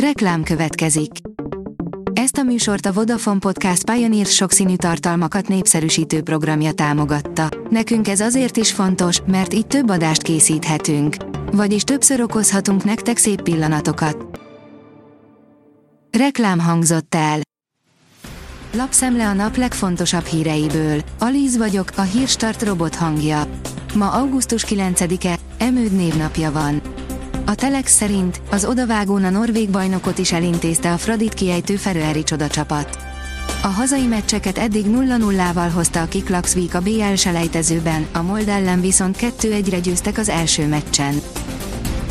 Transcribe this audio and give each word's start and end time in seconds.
Reklám 0.00 0.42
következik. 0.42 1.10
Ezt 2.12 2.36
a 2.36 2.42
műsort 2.42 2.86
a 2.86 2.92
Vodafone 2.92 3.38
Podcast 3.38 3.90
Pioneer 3.90 4.26
sokszínű 4.26 4.76
tartalmakat 4.76 5.48
népszerűsítő 5.48 6.22
programja 6.22 6.72
támogatta. 6.72 7.48
Nekünk 7.70 8.08
ez 8.08 8.20
azért 8.20 8.56
is 8.56 8.72
fontos, 8.72 9.20
mert 9.26 9.54
így 9.54 9.66
több 9.66 9.90
adást 9.90 10.22
készíthetünk. 10.22 11.16
Vagyis 11.52 11.82
többször 11.82 12.20
okozhatunk 12.20 12.84
nektek 12.84 13.16
szép 13.16 13.42
pillanatokat. 13.42 14.40
Reklám 16.18 16.58
hangzott 16.58 17.14
el. 17.14 17.40
Lapszemle 18.72 19.28
a 19.28 19.32
nap 19.32 19.56
legfontosabb 19.56 20.24
híreiből. 20.24 21.00
Alíz 21.18 21.56
vagyok, 21.56 21.90
a 21.96 22.02
hírstart 22.02 22.62
robot 22.62 22.94
hangja. 22.94 23.42
Ma 23.94 24.10
augusztus 24.10 24.64
9-e, 24.68 25.38
Emőd 25.58 25.92
névnapja 25.92 26.52
van. 26.52 26.95
A 27.48 27.54
Telex 27.54 27.92
szerint 27.92 28.40
az 28.50 28.64
odavágón 28.64 29.24
a 29.24 29.30
norvég 29.30 29.70
bajnokot 29.70 30.18
is 30.18 30.32
elintézte 30.32 30.92
a 30.92 30.96
Fradit 30.96 31.34
kiejtő 31.34 31.76
Feröeri 31.76 32.22
csodacsapat. 32.22 32.98
A 33.62 33.66
hazai 33.66 34.06
meccseket 34.06 34.58
eddig 34.58 34.84
0-0-val 34.88 35.70
hozta 35.74 36.02
a 36.02 36.06
Kiklaxvik 36.06 36.74
a 36.74 36.80
BL 36.80 37.14
selejtezőben, 37.14 38.06
a 38.12 38.22
Mold 38.22 38.48
ellen 38.48 38.80
viszont 38.80 39.16
2-1-re 39.20 39.78
győztek 39.78 40.18
az 40.18 40.28
első 40.28 40.66
meccsen. 40.66 41.20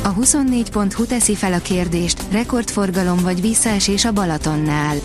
A 0.03 0.13
24.hu 0.13 1.05
teszi 1.05 1.35
fel 1.35 1.53
a 1.53 1.59
kérdést, 1.59 2.23
rekordforgalom 2.31 3.17
vagy 3.17 3.41
visszaesés 3.41 4.05
a 4.05 4.11
Balatonnál. 4.11 4.95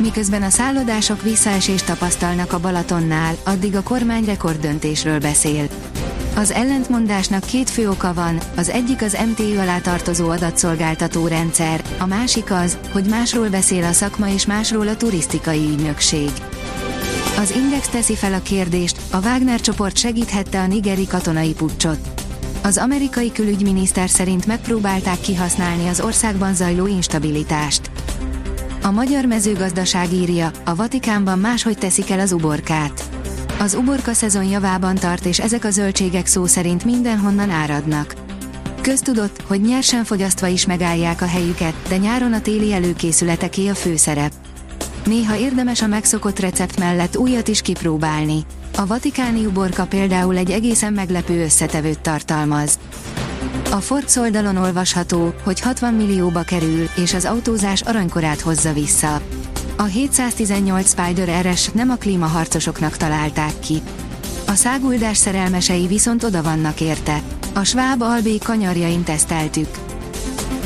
Miközben 0.00 0.42
a 0.42 0.50
szállodások 0.50 1.22
visszaesést 1.22 1.86
tapasztalnak 1.86 2.52
a 2.52 2.60
Balatonnál, 2.60 3.34
addig 3.44 3.76
a 3.76 3.82
kormány 3.82 4.24
rekorddöntésről 4.24 5.20
beszél. 5.20 5.68
Az 6.36 6.50
ellentmondásnak 6.50 7.44
két 7.44 7.70
fő 7.70 7.88
oka 7.88 8.14
van, 8.14 8.40
az 8.56 8.68
egyik 8.68 9.02
az 9.02 9.18
MTU 9.30 9.58
alá 9.58 9.78
tartozó 9.78 10.28
adatszolgáltató 10.28 11.26
rendszer, 11.26 11.82
a 11.98 12.06
másik 12.06 12.50
az, 12.50 12.78
hogy 12.92 13.04
másról 13.04 13.48
beszél 13.48 13.84
a 13.84 13.92
szakma 13.92 14.28
és 14.28 14.46
másról 14.46 14.88
a 14.88 14.96
turisztikai 14.96 15.68
ügynökség. 15.68 16.30
Az 17.38 17.50
Index 17.56 17.88
teszi 17.88 18.16
fel 18.16 18.32
a 18.32 18.42
kérdést, 18.42 19.00
a 19.10 19.18
Wagner 19.18 19.60
csoport 19.60 19.96
segíthette 19.96 20.60
a 20.60 20.66
nigeri 20.66 21.06
katonai 21.06 21.52
puccsot. 21.52 21.98
Az 22.62 22.78
amerikai 22.78 23.32
külügyminiszter 23.32 24.08
szerint 24.08 24.46
megpróbálták 24.46 25.20
kihasználni 25.20 25.88
az 25.88 26.00
országban 26.00 26.54
zajló 26.54 26.86
instabilitást. 26.86 27.90
A 28.82 28.90
magyar 28.90 29.24
mezőgazdaság 29.24 30.12
írja, 30.12 30.50
a 30.64 30.74
Vatikánban 30.74 31.38
máshogy 31.38 31.78
teszik 31.78 32.10
el 32.10 32.20
az 32.20 32.32
uborkát. 32.32 33.15
Az 33.58 33.74
uborka 33.74 34.12
szezon 34.12 34.44
javában 34.44 34.94
tart 34.94 35.26
és 35.26 35.40
ezek 35.40 35.64
a 35.64 35.70
zöldségek 35.70 36.26
szó 36.26 36.46
szerint 36.46 36.84
mindenhonnan 36.84 37.50
áradnak. 37.50 38.14
Köztudott, 38.80 39.42
hogy 39.46 39.60
nyersen 39.60 40.04
fogyasztva 40.04 40.46
is 40.46 40.66
megállják 40.66 41.22
a 41.22 41.26
helyüket, 41.26 41.74
de 41.88 41.96
nyáron 41.96 42.32
a 42.32 42.40
téli 42.40 42.72
előkészületeké 42.72 43.68
a 43.68 43.74
főszerep. 43.74 44.32
Néha 45.04 45.36
érdemes 45.36 45.82
a 45.82 45.86
megszokott 45.86 46.38
recept 46.38 46.78
mellett 46.78 47.16
újat 47.16 47.48
is 47.48 47.62
kipróbálni. 47.62 48.44
A 48.76 48.86
vatikáni 48.86 49.46
uborka 49.46 49.86
például 49.86 50.36
egy 50.36 50.50
egészen 50.50 50.92
meglepő 50.92 51.42
összetevőt 51.44 52.00
tartalmaz. 52.00 52.78
A 53.70 53.76
Forbes 53.76 54.16
oldalon 54.16 54.56
olvasható, 54.56 55.34
hogy 55.42 55.60
60 55.60 55.94
millióba 55.94 56.42
kerül, 56.42 56.88
és 56.96 57.14
az 57.14 57.24
autózás 57.24 57.80
aranykorát 57.80 58.40
hozza 58.40 58.72
vissza. 58.72 59.20
A 59.78 59.82
718 59.82 60.88
Spider 60.88 61.46
RS 61.46 61.68
nem 61.68 61.90
a 61.90 61.94
klímaharcosoknak 61.94 62.96
találták 62.96 63.58
ki. 63.58 63.82
A 64.46 64.54
száguldás 64.54 65.16
szerelmesei 65.16 65.86
viszont 65.86 66.22
oda 66.22 66.42
vannak 66.42 66.80
érte. 66.80 67.20
A 67.54 67.64
Schwab 67.64 68.02
Albé 68.02 68.38
kanyarjain 68.38 69.02
teszteltük. 69.02 69.68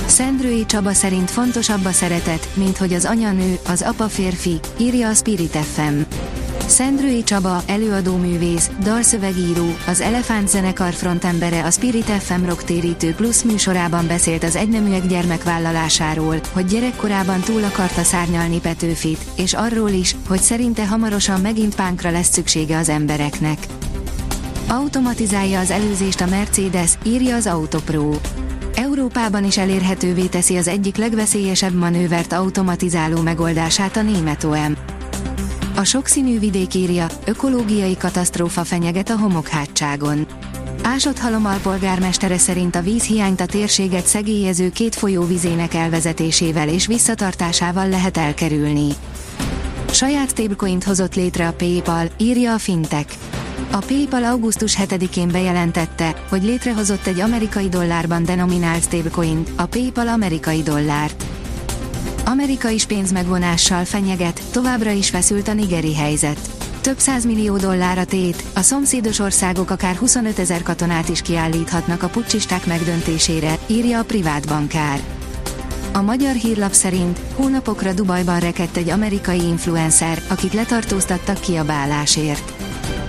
Szendrői 0.06 0.66
Csaba 0.66 0.92
szerint 0.92 1.30
fontosabb 1.30 1.84
a 1.84 1.92
szeretet, 1.92 2.48
mint 2.54 2.76
hogy 2.76 2.92
az 2.92 3.04
anya 3.04 3.32
nő, 3.32 3.58
az 3.66 3.82
apa 3.82 4.08
férfi, 4.08 4.60
írja 4.78 5.08
a 5.08 5.14
Spirit 5.14 5.56
FM. 5.56 6.00
Szendrői 6.70 7.22
Csaba, 7.22 7.62
előadóművész, 7.66 8.70
dalszövegíró, 8.82 9.66
az 9.86 10.00
Elefánt 10.00 10.48
zenekar 10.48 10.92
frontembere 10.92 11.64
a 11.64 11.70
Spirit 11.70 12.04
FM 12.04 12.44
rocktérítő 12.44 13.14
plusz 13.14 13.42
műsorában 13.42 14.06
beszélt 14.06 14.42
az 14.42 14.56
egyneműek 14.56 15.06
gyermekvállalásáról, 15.06 16.40
hogy 16.52 16.64
gyerekkorában 16.64 17.40
túl 17.40 17.64
akarta 17.64 18.02
szárnyalni 18.02 18.60
Petőfit, 18.60 19.24
és 19.36 19.54
arról 19.54 19.90
is, 19.90 20.16
hogy 20.28 20.40
szerinte 20.40 20.86
hamarosan 20.86 21.40
megint 21.40 21.74
pánkra 21.74 22.10
lesz 22.10 22.32
szüksége 22.32 22.78
az 22.78 22.88
embereknek. 22.88 23.58
Automatizálja 24.68 25.60
az 25.60 25.70
előzést 25.70 26.20
a 26.20 26.26
Mercedes, 26.26 26.90
írja 27.04 27.36
az 27.36 27.46
Autopro. 27.46 28.10
Európában 28.74 29.44
is 29.44 29.58
elérhetővé 29.58 30.26
teszi 30.26 30.56
az 30.56 30.68
egyik 30.68 30.96
legveszélyesebb 30.96 31.74
manővert 31.74 32.32
automatizáló 32.32 33.20
megoldását 33.20 33.96
a 33.96 34.02
német 34.02 34.44
OM. 34.44 34.89
A 35.80 35.84
sokszínű 35.84 36.38
vidék 36.38 36.74
írja, 36.74 37.06
ökológiai 37.24 37.96
katasztrófa 37.96 38.64
fenyeget 38.64 39.10
a 39.10 39.16
homokhátságon. 39.16 40.26
Ásott 40.82 41.18
Halom 41.18 41.46
alpolgármestere 41.46 42.38
szerint 42.38 42.76
a 42.76 42.80
vízhiányt 42.80 43.40
a 43.40 43.46
térséget 43.46 44.06
szegélyező 44.06 44.70
két 44.70 44.94
folyó 44.94 45.24
vizének 45.24 45.74
elvezetésével 45.74 46.68
és 46.68 46.86
visszatartásával 46.86 47.88
lehet 47.88 48.16
elkerülni. 48.16 48.88
Saját 49.90 50.30
stablecoint 50.30 50.84
hozott 50.84 51.14
létre 51.14 51.48
a 51.48 51.52
PayPal, 51.52 52.08
írja 52.18 52.54
a 52.54 52.58
Fintech. 52.58 53.14
A 53.70 53.78
PayPal 53.78 54.24
augusztus 54.24 54.76
7-én 54.80 55.28
bejelentette, 55.28 56.14
hogy 56.28 56.42
létrehozott 56.42 57.06
egy 57.06 57.20
amerikai 57.20 57.68
dollárban 57.68 58.24
denominált 58.24 58.82
stablecoint, 58.82 59.50
a 59.56 59.66
PayPal 59.66 60.08
amerikai 60.08 60.62
dollárt. 60.62 61.39
Amerika 62.30 62.68
is 62.68 62.86
pénzmegvonással 62.86 63.84
fenyeget, 63.84 64.42
továbbra 64.52 64.90
is 64.90 65.10
feszült 65.10 65.48
a 65.48 65.52
nigeri 65.52 65.94
helyzet. 65.94 66.38
Több 66.80 67.24
millió 67.24 67.56
dollár 67.56 67.98
a 67.98 68.04
tét, 68.04 68.44
a 68.54 68.60
szomszédos 68.60 69.18
országok 69.18 69.70
akár 69.70 69.96
25 69.96 70.38
ezer 70.38 70.62
katonát 70.62 71.08
is 71.08 71.22
kiállíthatnak 71.22 72.02
a 72.02 72.08
pucsisták 72.08 72.66
megdöntésére, 72.66 73.58
írja 73.66 73.98
a 73.98 74.04
privát 74.04 74.46
bankár. 74.46 75.00
A 75.92 76.00
magyar 76.02 76.34
hírlap 76.34 76.72
szerint 76.72 77.18
hónapokra 77.34 77.92
Dubajban 77.92 78.40
rekedt 78.40 78.76
egy 78.76 78.88
amerikai 78.88 79.42
influencer, 79.42 80.22
akit 80.28 80.52
letartóztattak 80.52 81.40
kiabálásért. 81.40 82.52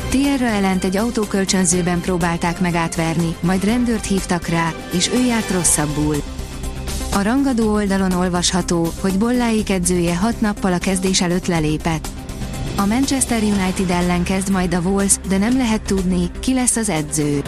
Tierra 0.09 0.45
ellent 0.45 0.83
egy 0.83 0.97
autókölcsönzőben 0.97 2.01
próbálták 2.01 2.59
megátverni, 2.59 3.35
majd 3.39 3.63
rendőrt 3.63 4.05
hívtak 4.05 4.47
rá, 4.47 4.73
és 4.93 5.09
ő 5.13 5.25
járt 5.25 5.51
rosszabbul. 5.51 6.15
A 7.13 7.21
rangadó 7.21 7.73
oldalon 7.73 8.11
olvasható, 8.11 8.93
hogy 8.99 9.17
Bolláik 9.17 9.69
edzője 9.69 10.15
hat 10.15 10.41
nappal 10.41 10.73
a 10.73 10.77
kezdés 10.77 11.21
előtt 11.21 11.45
lelépett. 11.45 12.07
A 12.75 12.85
Manchester 12.85 13.43
United 13.43 13.89
ellen 13.89 14.23
kezd 14.23 14.49
majd 14.49 14.73
a 14.73 14.79
Wolves, 14.79 15.13
de 15.27 15.37
nem 15.37 15.57
lehet 15.57 15.81
tudni, 15.81 16.31
ki 16.39 16.53
lesz 16.53 16.75
az 16.75 16.89
edző. 16.89 17.41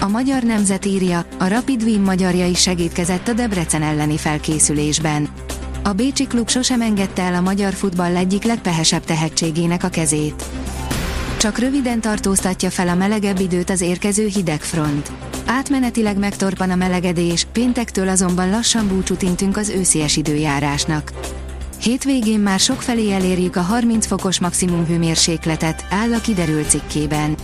A 0.00 0.08
magyar 0.08 0.42
nemzet 0.42 0.84
írja, 0.84 1.24
a 1.38 1.48
Rapid 1.48 1.82
Wien 1.82 2.00
magyarja 2.00 2.46
is 2.46 2.60
segítkezett 2.60 3.28
a 3.28 3.32
Debrecen 3.32 3.82
elleni 3.82 4.16
felkészülésben. 4.16 5.28
A 5.82 5.92
Bécsi 5.92 6.26
klub 6.26 6.48
sosem 6.48 6.80
engedte 6.80 7.22
el 7.22 7.34
a 7.34 7.40
magyar 7.40 7.72
futball 7.72 8.16
egyik 8.16 8.44
legpehesebb 8.44 9.04
tehetségének 9.04 9.84
a 9.84 9.88
kezét. 9.88 10.44
Csak 11.36 11.58
röviden 11.58 12.00
tartóztatja 12.00 12.70
fel 12.70 12.88
a 12.88 12.94
melegebb 12.94 13.40
időt 13.40 13.70
az 13.70 13.80
érkező 13.80 14.26
hidegfront. 14.26 15.10
Átmenetileg 15.46 16.18
megtorpan 16.18 16.70
a 16.70 16.74
melegedés, 16.74 17.46
péntektől 17.52 18.08
azonban 18.08 18.50
lassan 18.50 18.88
búcsút 18.88 19.22
intünk 19.22 19.56
az 19.56 19.68
őszies 19.68 20.16
időjárásnak. 20.16 21.12
Hétvégén 21.80 22.40
már 22.40 22.58
sokfelé 22.58 23.12
elérjük 23.12 23.56
a 23.56 23.60
30 23.60 24.06
fokos 24.06 24.40
maximum 24.40 24.86
hőmérsékletet, 24.86 25.84
áll 25.90 26.12
a 26.12 26.20
kiderült 26.20 26.70
cikkében. 26.70 27.34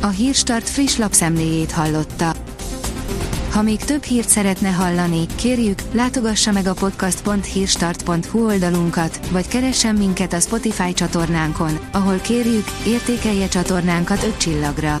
A 0.00 0.06
Hírstart 0.06 0.68
friss 0.68 0.96
lapszemléjét 0.96 1.72
hallotta. 1.72 2.34
Ha 3.52 3.62
még 3.62 3.78
több 3.78 4.02
hírt 4.02 4.28
szeretne 4.28 4.68
hallani, 4.68 5.26
kérjük, 5.34 5.78
látogassa 5.92 6.52
meg 6.52 6.66
a 6.66 6.74
podcast.hírstart.hu 6.74 8.46
oldalunkat, 8.46 9.28
vagy 9.30 9.48
keressen 9.48 9.94
minket 9.94 10.32
a 10.32 10.40
Spotify 10.40 10.92
csatornánkon, 10.92 11.78
ahol 11.92 12.16
kérjük, 12.16 12.66
értékelje 12.86 13.48
csatornánkat 13.48 14.22
5 14.22 14.36
csillagra. 14.36 15.00